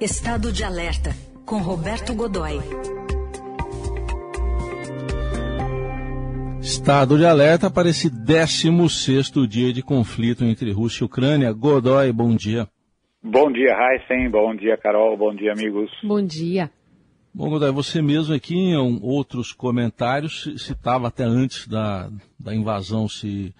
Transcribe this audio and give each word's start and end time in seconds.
Estado 0.00 0.52
de 0.52 0.64
Alerta, 0.64 1.10
com 1.46 1.58
Roberto 1.58 2.16
Godoy. 2.16 2.58
Estado 6.60 7.16
de 7.16 7.24
alerta 7.24 7.70
para 7.70 7.88
esse 7.88 8.10
16 8.10 9.30
dia 9.48 9.72
de 9.72 9.84
conflito 9.84 10.44
entre 10.44 10.72
Rússia 10.72 11.04
e 11.04 11.06
Ucrânia. 11.06 11.52
Godoy, 11.52 12.10
bom 12.10 12.34
dia. 12.34 12.66
Bom 13.22 13.52
dia, 13.52 13.72
Heisen. 13.72 14.28
Bom 14.28 14.56
dia, 14.56 14.76
Carol. 14.76 15.16
Bom 15.16 15.32
dia, 15.32 15.52
amigos. 15.52 15.88
Bom 16.02 16.20
dia. 16.20 16.68
Bom, 17.32 17.48
Godoy, 17.48 17.70
você 17.70 18.02
mesmo 18.02 18.34
aqui 18.34 18.56
em 18.56 18.76
outros 19.00 19.52
comentários 19.52 20.52
citava 20.58 21.06
até 21.06 21.22
antes 21.22 21.68
da, 21.68 22.10
da 22.38 22.52
invasão 22.52 23.08
se, 23.08 23.54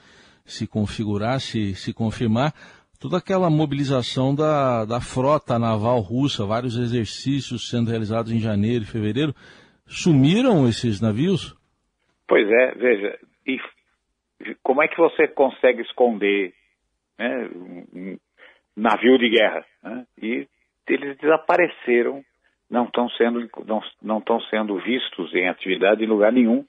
se 0.44 0.66
configurar, 0.66 1.40
se, 1.40 1.76
se 1.76 1.92
confirmar, 1.92 2.52
toda 3.00 3.18
aquela 3.18 3.50
mobilização 3.50 4.34
da, 4.34 4.84
da 4.84 5.00
frota 5.00 5.58
naval 5.58 6.00
russa, 6.00 6.46
vários 6.46 6.76
exercícios 6.76 7.68
sendo 7.68 7.90
realizados 7.90 8.32
em 8.32 8.38
janeiro 8.38 8.84
e 8.84 8.86
fevereiro. 8.86 9.34
Sumiram 9.86 10.66
esses 10.66 11.00
navios? 11.00 11.54
Pois 12.26 12.48
é, 12.48 12.74
veja, 12.74 13.18
e 13.46 13.58
como 14.62 14.82
é 14.82 14.88
que 14.88 14.96
você 14.96 15.28
consegue 15.28 15.82
esconder 15.82 16.52
né, 17.18 17.48
um 17.94 18.18
navio 18.76 19.18
de 19.18 19.28
guerra? 19.28 19.64
Né? 19.82 20.06
E 20.20 20.48
eles 20.88 21.16
desapareceram, 21.18 22.24
não 22.70 22.84
estão 22.84 23.08
sendo, 23.10 23.48
não, 23.66 23.80
não 24.02 24.18
estão 24.18 24.40
sendo 24.42 24.78
vistos 24.80 25.34
em 25.34 25.48
atividade 25.48 26.02
em 26.02 26.08
lugar 26.08 26.32
nenhum, 26.32 26.64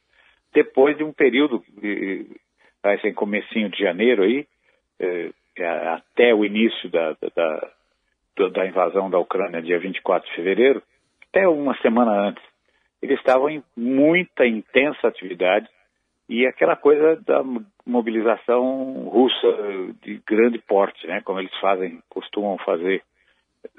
depois 0.53 0.97
de 0.97 1.03
um 1.03 1.11
período, 1.11 1.61
assim, 2.83 3.13
comecinho 3.13 3.69
de 3.69 3.77
janeiro 3.77 4.23
aí, 4.23 4.47
eh, 4.99 5.31
até 5.63 6.33
o 6.33 6.43
início 6.43 6.89
da, 6.89 7.15
da, 7.35 8.49
da 8.49 8.67
invasão 8.67 9.09
da 9.09 9.19
Ucrânia, 9.19 9.61
dia 9.61 9.79
24 9.79 10.27
de 10.29 10.35
fevereiro, 10.35 10.81
até 11.29 11.47
uma 11.47 11.75
semana 11.77 12.29
antes, 12.29 12.43
eles 13.01 13.17
estavam 13.19 13.49
em 13.49 13.63
muita 13.75 14.45
intensa 14.45 15.07
atividade 15.07 15.67
e 16.27 16.45
aquela 16.45 16.75
coisa 16.75 17.21
da 17.25 17.43
mobilização 17.85 19.07
russa 19.09 19.47
de 20.01 20.19
grande 20.27 20.57
porte, 20.59 21.05
né, 21.05 21.21
como 21.21 21.39
eles 21.39 21.55
fazem, 21.59 22.01
costumam 22.09 22.57
fazer 22.59 23.03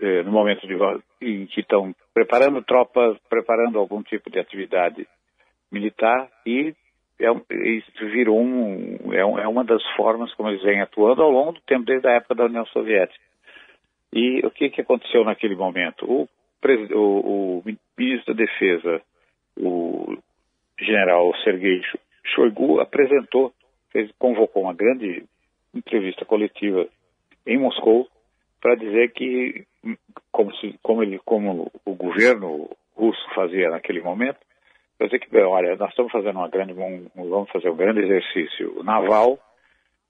eh, 0.01 0.23
no 0.23 0.31
momento 0.31 0.67
de, 0.67 0.75
em 1.21 1.47
que 1.47 1.61
estão 1.61 1.95
preparando 2.15 2.63
tropas, 2.63 3.19
preparando 3.29 3.79
algum 3.79 4.03
tipo 4.03 4.31
de 4.31 4.39
atividade 4.39 5.07
militar 5.73 6.29
e 6.47 6.75
é, 7.19 7.55
isso 7.55 8.07
virou 8.11 8.41
um, 8.41 9.13
é, 9.13 9.21
é, 9.21 9.49
uma 9.49 9.65
das 9.65 9.83
formas 9.97 10.33
como 10.35 10.51
eles 10.51 10.63
vêm 10.63 10.81
atuando 10.81 11.23
ao 11.23 11.31
longo 11.31 11.53
do 11.53 11.61
tempo, 11.63 11.85
desde 11.85 12.07
a 12.09 12.13
época 12.13 12.35
da 12.35 12.45
União 12.45 12.67
Soviética. 12.67 13.25
E 14.13 14.41
o 14.45 14.51
que, 14.51 14.71
que 14.71 14.81
aconteceu 14.81 15.25
naquele 15.25 15.57
momento? 15.57 16.05
O, 16.05 16.29
o, 16.95 17.59
o 17.59 17.63
ministro 17.97 18.35
da 18.35 18.45
Defesa, 18.45 19.01
o 19.59 20.17
general 20.79 21.35
Sergei 21.43 21.81
Shoigu, 22.25 22.81
apresentou, 22.81 23.53
fez, 23.91 24.11
convocou 24.19 24.65
uma 24.65 24.75
grande 24.75 25.25
entrevista 25.75 26.25
coletiva 26.25 26.87
em 27.47 27.59
Moscou 27.59 28.09
para 28.61 28.75
dizer 28.75 29.13
que, 29.13 29.65
como, 30.31 30.55
se, 30.57 30.79
como, 30.83 31.03
ele, 31.03 31.19
como 31.25 31.71
o 31.85 31.95
governo 31.95 32.71
russo 32.95 33.35
fazia 33.35 33.71
naquele 33.71 34.01
momento, 34.01 34.39
para 34.97 35.07
dizer 35.07 35.19
que, 35.21 35.37
olha, 35.39 35.77
nós 35.77 35.91
estamos 35.91 36.11
fazendo 36.11 36.39
uma 36.39 36.49
grande, 36.49 36.73
um, 36.73 37.09
vamos 37.15 37.51
fazer 37.51 37.69
um 37.69 37.77
grande 37.77 38.01
exercício 38.01 38.83
naval, 38.83 39.39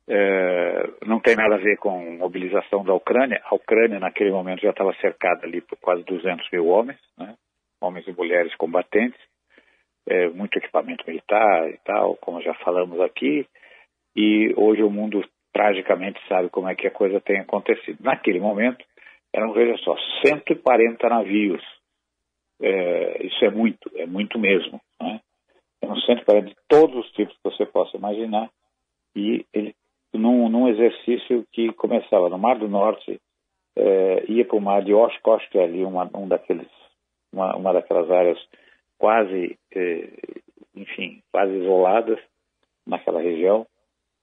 é, 0.08 0.88
não 1.04 1.18
tem 1.18 1.34
nada 1.34 1.56
a 1.56 1.58
ver 1.58 1.76
com 1.78 2.16
mobilização 2.16 2.84
da 2.84 2.94
Ucrânia. 2.94 3.40
A 3.44 3.54
Ucrânia, 3.54 3.98
naquele 3.98 4.30
momento, 4.30 4.62
já 4.62 4.70
estava 4.70 4.94
cercada 5.00 5.44
ali 5.44 5.60
por 5.60 5.76
quase 5.78 6.04
200 6.04 6.48
mil 6.52 6.68
homens, 6.68 6.98
né? 7.18 7.34
homens 7.80 8.06
e 8.06 8.12
mulheres 8.12 8.54
combatentes, 8.54 9.20
é, 10.08 10.28
muito 10.28 10.56
equipamento 10.56 11.04
militar 11.06 11.68
e 11.68 11.78
tal, 11.84 12.16
como 12.16 12.40
já 12.40 12.54
falamos 12.54 13.00
aqui, 13.00 13.46
e 14.14 14.54
hoje 14.56 14.82
o 14.82 14.90
mundo 14.90 15.24
tragicamente 15.52 16.20
sabe 16.28 16.48
como 16.50 16.68
é 16.68 16.74
que 16.74 16.86
a 16.86 16.90
coisa 16.92 17.20
tem 17.20 17.40
acontecido. 17.40 17.98
Naquele 18.00 18.38
momento, 18.38 18.84
eram, 19.34 19.52
veja 19.52 19.76
só, 19.78 19.96
140 20.24 21.08
navios 21.08 21.62
é, 22.60 23.26
isso 23.26 23.44
é 23.44 23.50
muito, 23.50 23.90
é 23.94 24.06
muito 24.06 24.38
mesmo. 24.38 24.80
Né? 25.00 25.20
É 25.82 25.86
um 25.86 25.96
centro 26.00 26.24
para 26.24 26.40
de 26.40 26.54
todos 26.68 26.96
os 27.04 27.10
tipos 27.12 27.34
que 27.36 27.50
você 27.50 27.66
possa 27.66 27.96
imaginar. 27.96 28.50
E 29.14 29.44
ele, 29.52 29.74
num, 30.12 30.48
num 30.48 30.68
exercício 30.68 31.44
que 31.52 31.72
começava 31.74 32.28
no 32.28 32.38
Mar 32.38 32.58
do 32.58 32.68
Norte, 32.68 33.20
é, 33.76 34.24
ia 34.30 34.44
para 34.44 34.56
o 34.56 34.60
Mar 34.60 34.82
de 34.82 34.94
Oshkosh, 34.94 35.46
que 35.48 35.58
é 35.58 35.64
ali 35.64 35.84
uma, 35.84 36.10
um 36.14 36.26
daqueles, 36.26 36.68
uma, 37.32 37.54
uma 37.56 37.72
daquelas 37.72 38.10
áreas 38.10 38.38
quase, 38.98 39.58
é, 39.74 40.08
enfim, 40.74 41.22
quase 41.30 41.52
isoladas 41.52 42.18
naquela 42.86 43.20
região. 43.20 43.66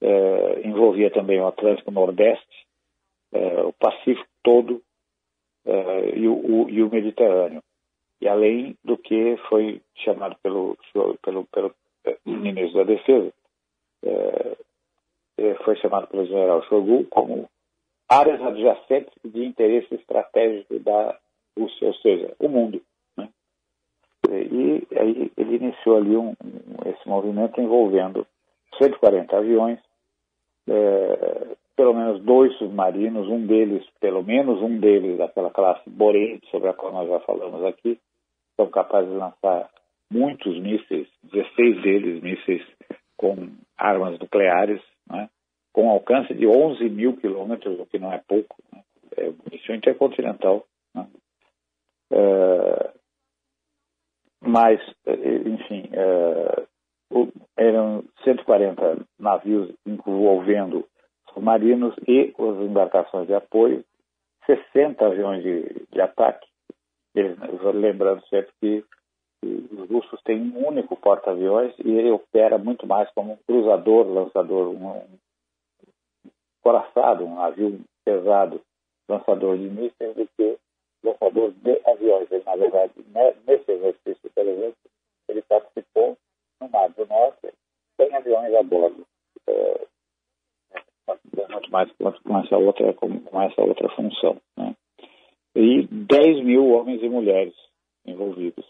É, 0.02 0.68
envolvia 0.68 1.12
também 1.12 1.40
o 1.40 1.48
Atlântico 1.48 1.92
Nordeste, 1.92 2.66
é, 3.32 3.62
o 3.62 3.74
Pacífico 3.74 4.28
todo 4.44 4.82
e 6.16 6.28
o, 6.28 6.34
o, 6.34 6.70
e 6.70 6.84
o 6.84 6.90
Mediterrâneo 6.90 7.64
e 8.23 8.28
além 8.29 8.78
do 8.85 8.97
que 8.97 9.35
foi 9.50 9.81
chamado 9.95 10.38
pelo, 10.41 10.78
pelo, 11.22 11.45
pelo 11.47 11.75
ministro 12.25 12.78
da 12.78 12.84
Defesa, 12.85 13.34
é, 14.01 15.56
foi 15.66 15.75
chamado 15.75 16.07
pelo 16.07 16.25
general 16.25 16.63
Shoigu 16.63 17.03
como 17.09 17.50
áreas 18.07 18.41
adjacentes 18.41 19.11
de 19.25 19.44
interesse 19.44 19.94
estratégico 19.95 20.79
da 20.79 21.19
Rússia, 21.59 21.88
ou 21.88 21.94
seja, 21.95 22.34
o 22.39 22.47
mundo. 22.47 22.81
Né? 23.17 23.28
E 24.29 24.88
aí 24.97 25.31
ele 25.35 25.55
iniciou 25.57 25.97
ali 25.97 26.16
um, 26.16 26.29
um, 26.29 26.90
esse 26.90 27.05
movimento 27.05 27.59
envolvendo 27.59 28.25
140 28.78 29.35
aviões, 29.35 29.79
é, 30.69 31.57
pelo 31.75 31.94
menos 31.94 32.22
dois 32.22 32.57
submarinos, 32.57 33.28
um 33.28 33.45
deles, 33.45 33.85
pelo 34.00 34.23
menos 34.23 34.61
um 34.61 34.79
deles 34.79 35.17
daquela 35.17 35.51
classe 35.51 35.90
Borei, 35.90 36.40
sobre 36.50 36.69
a 36.69 36.73
qual 36.73 36.94
nós 36.94 37.09
já 37.09 37.19
falamos 37.19 37.66
aqui, 37.66 38.00
são 38.56 38.69
capazes 38.69 39.09
de 39.09 39.18
lançar 39.18 39.69
muitos 40.12 40.59
mísseis, 40.59 41.08
16 41.24 41.81
deles 41.81 42.22
mísseis 42.22 42.62
com 43.18 43.50
armas 43.78 44.19
nucleares, 44.19 44.81
né, 45.09 45.30
com 45.72 45.90
alcance 45.90 46.34
de 46.34 46.46
11 46.46 46.90
mil 46.90 47.18
quilômetros, 47.18 47.80
o 47.80 47.86
que 47.86 47.97
não 47.97 48.12
é 48.14 48.22
pouco, 48.28 48.56
né, 48.72 48.84
é 49.18 49.30
munição 49.30 49.75
intercontinental. 49.75 50.66
Né, 50.94 51.08
é, 52.12 52.94
mas, 54.46 54.80
enfim, 55.08 55.90
é, 55.94 56.64
eram 57.58 58.03
140 58.24 59.06
navios 59.18 59.74
envolvendo 59.85 60.85
submarinos 61.34 61.96
e 62.08 62.34
as 62.38 62.58
embarcações 62.66 63.28
de 63.28 63.34
apoio, 63.34 63.84
60 64.46 65.06
aviões 65.06 65.41
de, 65.41 65.88
de 65.91 66.02
ataque, 66.02 66.46
lembrando 67.74 68.25
sempre 68.28 68.51
que 68.59 68.85
os 69.44 69.90
russos 69.90 70.22
têm 70.24 70.41
um 70.41 70.68
único 70.68 70.96
porta-aviões 70.96 71.74
e 71.79 71.90
ele 71.90 72.12
opera 72.12 72.57
muito 72.57 72.88
mais 72.88 73.09
como 73.12 73.34
um 73.34 73.38
cruzador, 73.46 74.07
lançador, 74.07 74.69
um, 74.69 75.03
coraçado, 76.62 77.25
um 77.25 77.35
navio 77.35 77.81
pesado, 78.06 78.62
lançador 79.09 79.57
de 79.57 79.69
mísseis 79.69 80.16
do 80.16 80.28
que 80.38 80.57
lançador 81.03 81.52
de 81.52 81.81
aviões. 81.85 82.31
Ele, 82.31 82.44
na 82.46 82.56
verdade, 82.56 82.94
nesse 83.46 83.72
exercício, 83.72 84.31
por 84.34 84.47
exemplo, 84.47 84.78
ele 85.28 85.41
participou 85.41 86.18
no 86.62 86.69
Mar 86.69 86.90
do 86.90 87.06
Norte 87.06 87.53
sem 87.97 88.16
aviões 88.16 88.53
a 88.56 88.63
bordo. 88.63 89.06
É, 89.47 89.88
muito 91.50 91.72
mais 91.72 91.91
com 91.91 92.38
essa 92.40 92.57
outra, 92.57 92.94
com 92.94 93.41
essa 93.41 93.62
outra 93.62 93.90
função. 93.90 94.38
E 95.55 95.88
10 95.88 96.44
mil 96.44 96.70
homens 96.70 97.02
e 97.03 97.09
mulheres 97.09 97.53
envolvidos 98.05 98.66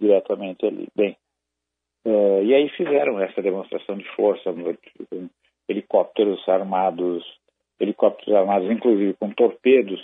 diretamente 0.00 0.66
ali. 0.66 0.88
Bem, 0.94 1.16
é, 2.04 2.44
e 2.44 2.54
aí 2.54 2.68
fizeram 2.70 3.20
essa 3.20 3.42
demonstração 3.42 3.96
de 3.96 4.04
força, 4.14 4.52
com 4.52 5.28
helicópteros 5.68 6.48
armados, 6.48 7.24
helicópteros 7.78 8.34
armados 8.34 8.70
inclusive 8.70 9.14
com 9.14 9.30
torpedos, 9.30 10.02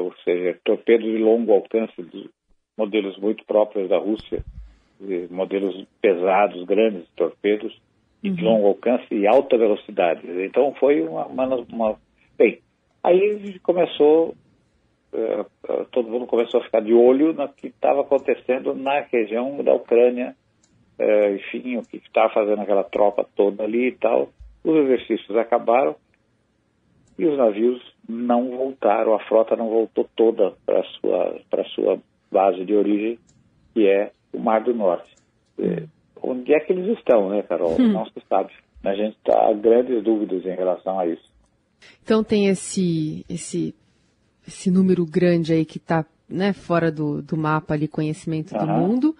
ou 0.00 0.14
seja, 0.24 0.58
torpedos 0.64 1.06
de 1.06 1.18
longo 1.18 1.52
alcance, 1.52 2.02
de 2.02 2.30
modelos 2.76 3.16
muito 3.18 3.44
próprios 3.44 3.88
da 3.88 3.98
Rússia, 3.98 4.44
modelos 5.30 5.84
pesados, 6.00 6.64
grandes 6.64 7.06
torpedos, 7.16 7.76
de 8.22 8.30
uhum. 8.30 8.50
longo 8.50 8.66
alcance 8.68 9.14
e 9.14 9.26
alta 9.26 9.58
velocidade. 9.58 10.22
Então 10.44 10.74
foi 10.74 11.02
uma, 11.02 11.26
uma, 11.26 11.56
uma... 11.70 11.98
Bem, 12.36 12.60
aí 13.02 13.58
começou 13.60 14.34
todo 15.90 16.08
mundo 16.08 16.26
começou 16.26 16.60
a 16.60 16.64
ficar 16.64 16.80
de 16.80 16.92
olho 16.92 17.32
no 17.32 17.48
que 17.48 17.68
estava 17.68 18.02
acontecendo 18.02 18.74
na 18.74 19.00
região 19.00 19.62
da 19.62 19.74
Ucrânia, 19.74 20.34
eh, 20.98 21.34
enfim, 21.34 21.76
o 21.76 21.82
que 21.82 21.96
estava 21.98 22.32
fazendo 22.32 22.60
aquela 22.60 22.84
tropa 22.84 23.26
toda 23.34 23.64
ali 23.64 23.88
e 23.88 23.96
tal. 23.96 24.28
Os 24.64 24.76
exercícios 24.76 25.36
acabaram 25.36 25.96
e 27.18 27.26
os 27.26 27.38
navios 27.38 27.80
não 28.08 28.50
voltaram, 28.56 29.14
a 29.14 29.20
frota 29.20 29.56
não 29.56 29.68
voltou 29.68 30.08
toda 30.16 30.52
para 30.64 30.82
sua 30.84 31.40
para 31.50 31.64
sua 31.64 31.98
base 32.30 32.64
de 32.64 32.74
origem, 32.74 33.18
que 33.72 33.86
é 33.86 34.10
o 34.32 34.38
Mar 34.38 34.62
do 34.62 34.74
Norte. 34.74 35.14
Onde 36.22 36.52
é 36.54 36.60
que 36.60 36.72
eles 36.72 36.98
estão, 36.98 37.28
né, 37.30 37.42
Carol? 37.42 37.76
Hum. 37.80 37.92
Não 37.92 38.04
se 38.06 38.20
sabe. 38.28 38.52
A 38.84 38.94
gente 38.94 39.16
está 39.16 39.52
grandes 39.52 40.02
dúvidas 40.02 40.44
em 40.44 40.54
relação 40.54 40.98
a 40.98 41.06
isso. 41.06 41.30
Então 42.02 42.22
tem 42.22 42.48
esse 42.48 43.24
esse 43.28 43.74
esse 44.46 44.70
número 44.70 45.04
grande 45.04 45.52
aí 45.52 45.64
que 45.64 45.78
está 45.78 46.04
né, 46.28 46.52
fora 46.52 46.90
do, 46.90 47.22
do 47.22 47.36
mapa 47.36 47.74
ali, 47.74 47.86
conhecimento 47.86 48.54
uhum. 48.54 48.60
do 48.60 48.66
mundo. 48.66 49.16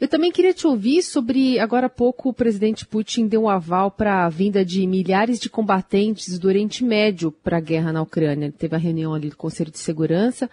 Eu 0.00 0.08
também 0.08 0.30
queria 0.30 0.52
te 0.52 0.66
ouvir 0.66 1.02
sobre, 1.02 1.58
agora 1.58 1.86
há 1.86 1.90
pouco 1.90 2.28
o 2.28 2.34
presidente 2.34 2.84
Putin 2.86 3.26
deu 3.26 3.44
um 3.44 3.48
aval 3.48 3.90
para 3.90 4.26
a 4.26 4.28
vinda 4.28 4.64
de 4.64 4.86
milhares 4.86 5.38
de 5.38 5.48
combatentes 5.48 6.38
do 6.38 6.48
Oriente 6.48 6.84
Médio 6.84 7.32
para 7.32 7.56
a 7.56 7.60
guerra 7.60 7.92
na 7.92 8.02
Ucrânia. 8.02 8.46
Ele 8.46 8.52
teve 8.52 8.74
a 8.74 8.78
reunião 8.78 9.14
ali 9.14 9.30
do 9.30 9.36
Conselho 9.36 9.70
de 9.70 9.78
Segurança 9.78 10.50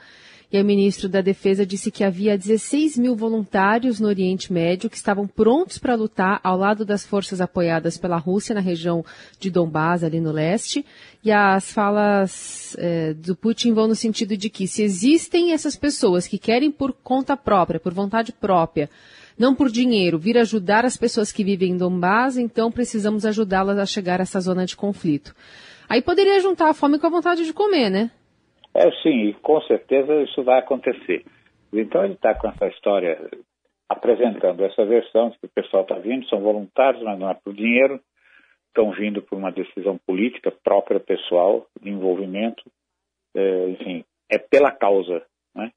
e 0.52 0.60
o 0.60 0.66
ministro 0.66 1.08
da 1.08 1.22
Defesa 1.22 1.64
disse 1.64 1.92
que 1.92 2.04
havia 2.04 2.36
16 2.36 2.98
mil 2.98 3.16
voluntários 3.16 4.00
no 4.00 4.08
Oriente 4.08 4.52
Médio 4.52 4.90
que 4.90 4.96
estavam 4.96 5.28
prontos 5.28 5.78
para 5.78 5.94
lutar 5.94 6.40
ao 6.44 6.58
lado 6.58 6.84
das 6.84 7.06
forças 7.06 7.40
apoiadas 7.40 7.98
pela 7.98 8.18
Rússia 8.18 8.56
na 8.56 8.62
região 8.62 9.06
de 9.40 9.52
Donbás, 9.52 10.04
ali 10.04 10.20
no 10.20 10.32
leste. 10.32 10.84
E 11.24 11.32
as 11.32 11.72
falas 11.72 12.76
é, 12.80 13.14
do 13.14 13.36
Putin 13.36 13.74
vão 13.74 13.88
no 13.88 13.96
sentido 13.96 14.36
de 14.36 14.50
que 14.50 14.68
se 14.68 14.82
existem 14.82 15.52
essas 15.54 15.76
pessoas 15.76 16.26
que 16.26 16.40
querem 16.40 16.72
por 16.72 16.94
conta 16.94 17.38
própria, 17.38 17.80
por 17.80 17.94
vontade 17.94 18.32
própria, 18.32 18.90
não 19.38 19.54
por 19.54 19.70
dinheiro, 19.70 20.18
vir 20.18 20.38
ajudar 20.38 20.84
as 20.84 20.98
pessoas 20.98 21.32
que 21.32 21.44
vivem 21.44 21.74
em 21.74 21.78
Donbás, 21.78 22.38
então 22.38 22.72
precisamos 22.72 23.24
ajudá-las 23.24 23.78
a 23.78 23.86
chegar 23.86 24.20
a 24.20 24.24
essa 24.24 24.42
zona 24.42 24.66
de 24.66 24.76
conflito. 24.76 25.36
Aí 25.88 26.02
poderia 26.02 26.40
juntar 26.40 26.70
a 26.70 26.74
fome 26.74 26.98
com 26.98 27.06
a 27.06 27.12
vontade 27.12 27.46
de 27.46 27.54
comer, 27.54 27.90
né? 27.90 28.12
É 28.80 28.90
sim, 29.04 29.34
com 29.42 29.60
certeza 29.64 30.22
isso 30.22 30.42
vai 30.42 30.60
acontecer. 30.60 31.26
Então 31.74 32.06
ele 32.06 32.14
está 32.14 32.34
com 32.34 32.48
essa 32.48 32.66
história 32.68 33.20
apresentando 33.90 34.64
essa 34.64 34.86
versão 34.86 35.32
de 35.32 35.40
que 35.40 35.48
o 35.48 35.50
pessoal 35.50 35.84
está 35.84 35.96
vindo, 35.96 36.26
são 36.30 36.40
voluntários, 36.40 37.04
mas 37.04 37.20
não 37.20 37.30
é 37.30 37.34
por 37.34 37.54
dinheiro, 37.54 38.00
estão 38.68 38.92
vindo 38.92 39.22
por 39.22 39.38
uma 39.38 39.52
decisão 39.52 40.00
política 40.08 40.50
própria, 40.64 40.98
pessoal, 40.98 41.68
de 41.82 41.90
envolvimento, 41.90 42.64
é, 43.36 43.70
enfim, 43.72 44.06
é 44.30 44.38
pela 44.38 44.72
causa. 44.72 45.26
Né? 45.54 45.74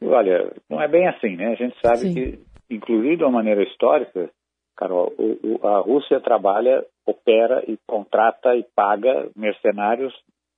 Olha, 0.00 0.50
não 0.66 0.80
é 0.80 0.88
bem 0.88 1.08
assim, 1.08 1.36
né? 1.36 1.48
A 1.48 1.56
gente 1.56 1.76
sabe 1.84 1.98
Sim. 1.98 2.14
que, 2.14 2.38
inclusive 2.70 3.18
de 3.18 3.24
uma 3.24 3.32
maneira 3.32 3.62
histórica, 3.64 4.30
Carol, 4.78 5.12
a 5.62 5.80
Rússia 5.80 6.20
trabalha, 6.20 6.86
opera 7.04 7.62
e 7.68 7.76
contrata 7.86 8.56
e 8.56 8.64
paga 8.74 9.28
mercenários 9.36 10.14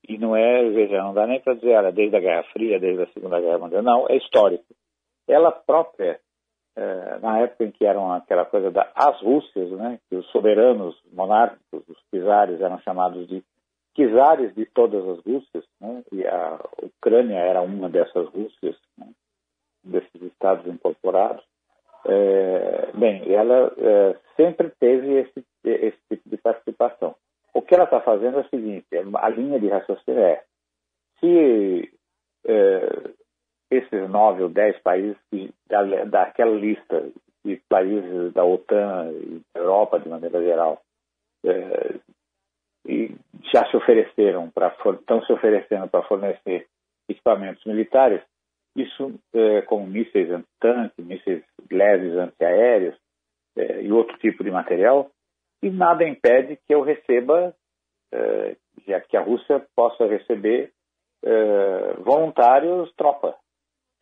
e 0.09 0.19
não 0.19 0.35
é, 0.35 0.69
veja, 0.71 1.03
não 1.03 1.15
dá 1.15 1.27
nem 1.27 1.41
para 1.41 1.55
dizer, 1.55 1.71
era 1.71 1.93
desde 1.93 2.17
a 2.17 2.21
Guerra 2.21 2.43
Fria, 2.53 2.81
desde 2.81 3.03
a 3.03 3.13
Segunda 3.13 3.41
Guerra 3.41 3.59
Mundial, 3.59 3.83
não, 3.83 4.07
é 4.09 4.17
histórico. 4.17 4.65
Ela 5.29 5.53
própria, 5.53 6.19
é, 6.77 7.19
na 7.21 7.39
época 7.41 7.65
em 7.65 7.71
que 7.71 7.85
eram 7.85 8.13
aquela 8.13 8.45
coisa 8.45 8.71
das 8.71 8.91
as 8.95 9.21
Rússias, 9.21 9.71
né, 9.71 9.99
que 10.09 10.17
os 10.17 10.27
soberanos 10.31 11.01
monárquicos, 11.13 11.85
os 11.89 11.99
czares 12.11 12.61
eram 12.61 12.79
chamados 12.81 13.29
de 13.29 13.43
czares 13.95 14.55
de 14.55 14.67
todas 14.67 15.07
as 15.07 15.25
Rússias, 15.25 15.65
né, 15.81 16.03
e 16.13 16.27
a 16.27 16.59
Ucrânia 16.83 17.39
era 17.39 17.63
uma 17.63 17.89
dessas 17.89 18.29
Rússias, 18.29 18.77
né, 18.99 19.09
desses 19.85 20.23
estados 20.23 20.67
incorporados, 20.67 21.45
é, 22.05 22.91
bem, 22.95 23.33
ela 23.33 23.73
é, 23.79 24.17
sempre 24.37 24.71
teve 24.81 25.21
esse, 25.21 25.45
esse 25.65 25.99
tipo 26.09 26.29
de 26.29 26.37
participação. 26.37 27.15
O 27.55 27.63
que 27.63 27.75
ela 27.75 27.85
está 27.85 28.01
fazendo 28.01 28.39
é 28.39 28.41
o 28.41 28.49
seguinte: 28.49 28.87
a 29.17 29.29
linha 29.29 29.61
de 29.61 29.69
raciocínio 29.69 30.21
é 30.21 30.43
se 31.21 31.93
é, 32.47 33.11
esses 33.71 34.11
nove 34.11 34.43
ou 34.43 34.49
dez 34.49 34.79
países 34.81 35.17
da, 35.69 35.83
daquela 36.05 36.55
lista 36.55 37.11
de 37.45 37.57
países 37.69 38.33
da 38.33 38.45
OTAN 38.45 39.11
e 39.13 39.41
da 39.55 39.61
Europa 39.61 39.99
de 39.99 40.09
maneira 40.09 40.41
geral 40.43 40.83
é, 41.45 41.95
e 42.87 43.15
já 43.53 43.65
se 43.71 43.77
ofereceram 43.77 44.51
para 44.51 44.75
estão 44.95 45.23
se 45.25 45.33
oferecendo 45.33 45.89
para 45.89 46.03
fornecer 46.05 46.67
equipamentos 47.09 47.65
militares, 47.65 48.23
isso 48.77 49.15
é, 49.35 49.63
como 49.63 49.87
mísseis 49.87 50.31
antitanque, 50.31 51.03
mísseis 51.03 51.43
leves 51.71 52.17
antiaéreos 52.17 52.97
é, 53.57 53.83
e 53.83 53.93
outro 53.93 54.17
tipo 54.19 54.43
de 54.43 54.51
material, 54.51 55.11
e 55.63 55.71
nada 55.71 56.05
impede 56.05 56.59
que 56.67 56.75
eu 56.75 56.83
receba, 56.83 57.55
eh, 58.13 58.57
já 58.87 59.01
que 59.01 59.17
a 59.17 59.23
Rússia 59.23 59.65
possa 59.77 60.07
receber 60.07 60.73
eh, 61.25 61.95
voluntários 62.01 62.93
tropa. 62.97 63.37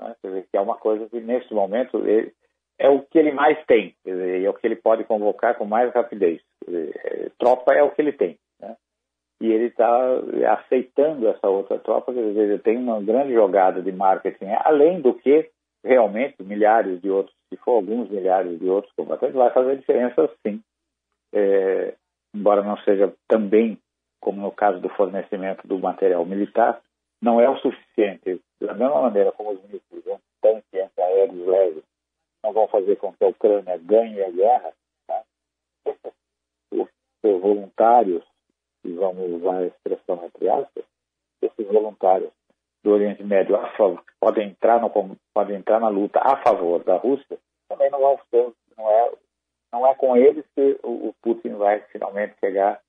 Né? 0.01 0.17
Quer 0.23 0.29
dizer, 0.29 0.47
que 0.51 0.57
é 0.57 0.61
uma 0.61 0.77
coisa 0.77 1.07
que 1.09 1.21
nesse 1.21 1.53
momento 1.53 1.99
ele, 2.07 2.33
é 2.79 2.89
o 2.89 3.03
que 3.03 3.19
ele 3.19 3.33
mais 3.33 3.63
tem, 3.67 3.95
dizer, 4.05 4.43
é 4.43 4.49
o 4.49 4.55
que 4.55 4.67
ele 4.67 4.77
pode 4.77 5.05
convocar 5.05 5.57
com 5.59 5.67
mais 5.67 5.93
rapidez. 5.93 6.41
Dizer, 6.67 6.99
é, 7.05 7.31
tropa 7.39 7.75
é 7.75 7.83
o 7.83 7.91
que 7.91 8.01
ele 8.01 8.13
tem. 8.13 8.39
Né? 8.59 8.75
E 9.43 9.53
ele 9.53 9.67
está 9.67 10.19
aceitando 10.55 11.29
essa 11.29 11.47
outra 11.47 11.79
tropa, 11.79 12.15
quer 12.15 12.23
dizer, 12.23 12.41
ele 12.41 12.59
tem 12.59 12.79
uma 12.79 13.03
grande 13.03 13.35
jogada 13.35 13.83
de 13.83 13.93
marketing, 13.93 14.47
além 14.65 15.03
do 15.03 15.13
que 15.13 15.51
realmente 15.85 16.43
milhares 16.43 17.01
de 17.03 17.11
outros, 17.11 17.35
se 17.51 17.57
for 17.59 17.73
alguns 17.73 18.09
milhares 18.09 18.59
de 18.59 18.69
outros 18.69 18.93
combatentes, 18.95 19.35
vai 19.35 19.51
fazer 19.51 19.77
diferença 19.77 20.31
sim 20.47 20.63
é, 21.33 21.95
embora 22.35 22.63
não 22.63 22.77
seja 22.79 23.13
também 23.29 23.79
como 24.21 24.43
no 24.43 24.53
caso 24.53 24.81
do 24.81 24.89
fornecimento 24.91 25.67
do 25.67 25.79
material 25.79 26.25
militar, 26.27 26.81
não 27.23 27.41
é 27.41 27.49
o 27.49 27.57
suficiente. 27.59 28.41
Da 28.61 28.75
mesma 28.75 29.01
maneira 29.01 29.33
como 29.33 29.53
os 29.53 29.63
mísseis 29.63 30.07
antitanque, 30.07 30.81
antiaéreos 30.81 31.47
leves 31.47 31.85
não 32.45 32.53
vão 32.53 32.69
fazer 32.69 32.97
com 32.97 33.13
que 33.13 33.25
a 33.25 33.29
Ucrânia 33.29 33.79
ganhe 33.79 34.23
a 34.23 34.31
guerra, 34.31 34.73
tá? 35.07 35.23
os 36.75 37.41
voluntários, 37.41 38.25
e 38.85 38.93
vamos 38.93 39.31
usar 39.31 39.59
a 39.59 39.67
expressão 39.67 40.25
entre 40.25 40.49
aspas, 40.49 40.85
esses 41.43 41.67
voluntários 41.67 42.31
do 42.83 42.93
Oriente 42.93 43.23
Médio 43.23 43.57
favor, 43.77 44.03
podem 44.19 44.49
entrar 44.49 44.81
no, 44.81 44.91
podem 45.35 45.57
entrar 45.57 45.81
na 45.81 45.89
luta 45.89 46.19
a 46.21 46.37
favor 46.43 46.83
da 46.83 46.97
Rússia, 46.97 47.39
também 47.69 47.91
não 47.91 48.01
vão 48.01 48.19
ser, 48.31 48.47
é 48.47 48.53
não 49.73 49.87
é 49.87 49.95
com 49.95 50.17
eles 50.17 50.45
que 50.55 50.79
o, 50.83 51.15
Putin 51.23 51.55
vai 51.55 51.81
finalmente 51.93 52.35
chegar 52.41 52.81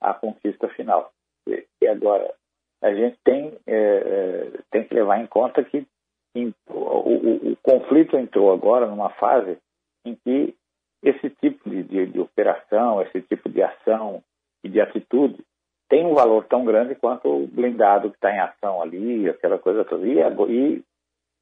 à 0.00 0.14
conquista 0.14 0.68
final. 0.68 1.10
E, 1.46 1.88
agora, 1.88 2.32
a 2.82 2.94
gente 2.94 3.18
tem, 3.24 3.58
é, 3.66 3.76
é, 3.76 4.50
tem 4.70 4.84
que 4.84 4.94
levar 4.94 5.20
em 5.20 5.26
conta 5.26 5.64
que 5.64 5.86
em, 6.34 6.54
o, 6.68 6.74
o, 6.74 7.52
o, 7.52 7.56
conflito 7.62 8.16
entrou 8.16 8.52
agora 8.52 8.86
numa 8.86 9.10
fase 9.10 9.58
em 10.04 10.14
que 10.14 10.54
esse 11.02 11.30
tipo 11.30 11.68
de, 11.68 11.82
de, 11.82 12.06
de, 12.06 12.20
operação, 12.20 13.02
esse 13.02 13.22
tipo 13.22 13.48
de 13.48 13.62
ação 13.62 14.22
e 14.62 14.68
de 14.68 14.80
atitude 14.80 15.42
tem 15.88 16.04
um 16.06 16.14
valor 16.14 16.44
tão 16.44 16.64
grande 16.64 16.94
quanto 16.94 17.28
o 17.28 17.46
blindado 17.46 18.10
que 18.10 18.16
está 18.16 18.30
em 18.30 18.40
ação 18.40 18.82
ali, 18.82 19.28
aquela 19.28 19.58
coisa 19.58 19.84
toda. 19.84 20.06
E, 20.06 20.18
e 20.52 20.84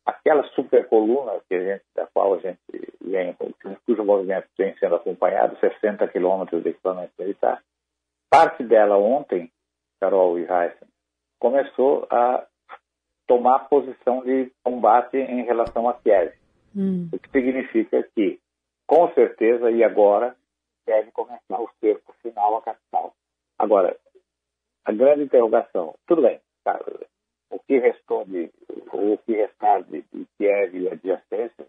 aquela 0.06 0.44
supercoluna 0.50 1.40
que 1.48 1.54
a 1.56 1.60
gente, 1.60 1.84
da 1.94 2.06
qual 2.06 2.34
a 2.34 2.38
gente 2.38 2.60
vem, 3.00 3.36
cujo 3.84 4.04
movimento 4.04 4.46
vem 4.56 4.76
sendo 4.78 4.94
acompanhado, 4.94 5.58
60 5.58 6.06
quilômetros 6.08 6.62
de 6.62 6.70
equipamento 6.70 7.12
militar, 7.18 7.60
parte 8.30 8.62
dela 8.62 8.96
ontem, 8.96 9.50
Carol 10.00 10.38
e 10.38 10.42
Heisen, 10.42 10.88
começou 11.40 12.06
a 12.10 12.46
tomar 13.26 13.68
posição 13.68 14.22
de 14.22 14.52
combate 14.62 15.16
em 15.16 15.42
relação 15.42 15.88
a 15.88 15.94
Kiev. 15.94 16.32
Hum. 16.76 17.08
O 17.12 17.18
que 17.18 17.30
significa 17.30 18.02
que, 18.14 18.38
com 18.86 19.12
certeza, 19.12 19.70
e 19.70 19.82
agora, 19.82 20.36
deve 20.86 21.10
começar 21.10 21.60
o 21.60 21.68
cerco 21.80 22.14
final 22.22 22.56
à 22.56 22.62
capital. 22.62 23.12
Agora, 23.58 23.96
a 24.84 24.92
grande 24.92 25.24
interrogação, 25.24 25.94
tudo 26.06 26.22
bem, 26.22 26.40
cara, 26.64 26.84
o 27.56 27.60
que 27.66 27.78
restou 27.78 28.24
de, 28.26 28.50
o 28.92 29.16
que 29.18 29.32
restar 29.32 29.82
de, 29.84 30.04
Kiev 30.36 30.76
e 30.76 30.88
adjacência, 30.88 31.66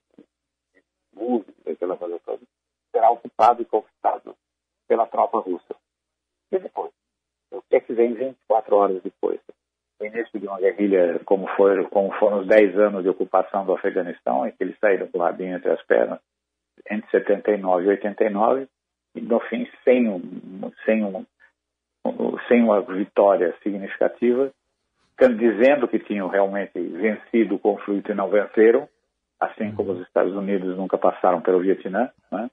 Música, 1.13 1.71
aquela 1.71 1.97
coisa 1.97 2.19
toda, 2.25 2.41
será 2.91 3.09
ocupado 3.09 3.61
e 3.61 3.65
conquistado 3.65 4.35
pela 4.87 5.07
tropa 5.07 5.39
russa. 5.39 5.75
E 6.51 6.59
depois? 6.59 6.91
O 7.51 7.61
que 7.61 7.77
é 7.77 7.79
que 7.79 7.93
vem 7.93 8.13
24 8.13 8.75
horas 8.75 9.01
depois? 9.01 9.39
O 9.99 10.05
início 10.05 10.39
de 10.39 10.45
uma 10.45 10.59
guerrilha, 10.59 11.19
como, 11.25 11.47
foi, 11.55 11.83
como 11.85 12.11
foram 12.19 12.41
os 12.41 12.47
10 12.47 12.77
anos 12.77 13.03
de 13.03 13.09
ocupação 13.09 13.65
do 13.65 13.73
Afeganistão, 13.73 14.45
em 14.45 14.51
que 14.51 14.63
eles 14.63 14.77
saíram 14.79 15.07
com 15.07 15.17
o 15.17 15.21
rabinho 15.21 15.55
entre 15.55 15.71
as 15.71 15.81
pernas, 15.83 16.19
entre 16.91 17.09
79 17.09 17.85
e 17.85 17.89
89, 17.89 18.67
e 19.15 19.21
no 19.21 19.39
fim, 19.39 19.67
sem, 19.83 20.07
um, 20.07 20.21
sem, 20.85 21.03
um, 21.03 21.25
sem 22.47 22.61
uma 22.61 22.81
vitória 22.81 23.57
significativa, 23.63 24.53
dizendo 25.25 25.87
que 25.87 25.99
tinham 25.99 26.27
realmente 26.27 26.79
vencido 26.79 27.55
o 27.55 27.59
conflito 27.59 28.11
e 28.11 28.15
não 28.15 28.29
venceram, 28.29 28.87
assim 29.39 29.73
como 29.73 29.93
os 29.93 30.01
Estados 30.01 30.33
Unidos 30.33 30.77
nunca 30.77 30.97
passaram 30.97 31.41
pelo 31.41 31.59
Vietnã, 31.59 32.11
né? 32.31 32.49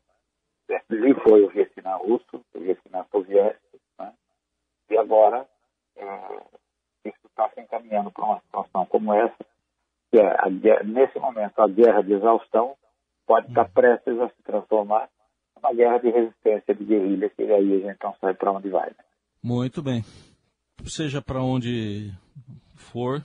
Foi 1.23 1.43
o 1.43 1.49
Vietnã 1.49 1.97
russo, 1.97 2.43
o 2.55 2.61
Vietnã 2.61 3.05
soviético, 3.11 3.79
né? 3.99 4.13
E 4.91 4.97
agora 4.97 5.47
é, 5.97 6.41
isso 7.05 7.27
está 7.27 7.51
se 7.51 7.61
encaminhando 7.61 8.11
para 8.11 8.25
uma 8.25 8.41
situação 8.41 8.87
como 8.87 9.13
essa, 9.13 9.45
que 10.11 10.19
é, 10.19 10.27
a, 10.27 10.49
nesse 10.85 11.19
momento, 11.19 11.59
a 11.61 11.69
guerra 11.69 12.03
de 12.03 12.15
exaustão 12.15 12.75
pode 13.27 13.49
estar 13.49 13.69
prestes 13.71 14.19
a 14.21 14.29
se 14.29 14.43
transformar 14.43 15.09
numa 15.57 15.75
guerra 15.75 15.99
de 15.99 16.11
resistência, 16.11 16.75
de 16.75 16.85
guerrilha, 16.85 17.29
que 17.31 17.43
aí 17.43 17.75
a 17.75 17.89
gente 17.89 18.03
não 18.03 18.15
sabe 18.21 18.39
para 18.39 18.53
onde 18.53 18.71
vai. 18.71 18.89
Né? 18.89 19.05
Muito 19.43 19.83
bem. 19.83 20.03
Seja 20.87 21.23
para 21.23 21.43
onde 21.43 22.13
for, 22.75 23.23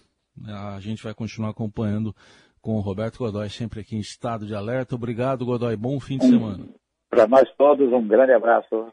a 0.48 0.80
gente 0.80 1.04
vai 1.04 1.14
continuar 1.14 1.50
acompanhando 1.50 2.14
com 2.62 2.76
o 2.76 2.82
Roberto 2.82 3.20
Godoy, 3.20 3.50
sempre 3.50 3.82
aqui 3.82 3.96
em 3.96 4.00
estado 4.00 4.46
de 4.46 4.54
alerta. 4.54 4.96
Obrigado, 4.96 5.46
Godoy. 5.46 5.76
Bom 5.76 6.00
fim 6.00 6.18
de 6.18 6.28
semana. 6.28 6.66
Para 7.10 7.28
nós 7.28 7.50
todos, 7.58 7.92
um 7.92 8.08
grande 8.08 8.34
abraço. 8.34 8.92